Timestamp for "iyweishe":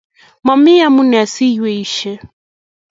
1.51-2.11